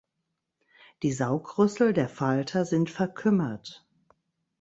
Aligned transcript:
Die 1.03 1.11
Saugrüssel 1.13 1.93
der 1.93 2.09
Falter 2.09 2.65
sind 2.65 2.89
verkümmert. 2.89 3.85